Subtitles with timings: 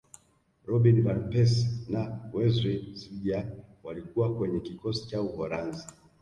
[0.69, 2.01] robin van persie na
[2.33, 3.51] wesley snejder
[3.83, 5.87] walikuwa kwenye kikosi cha uholanzi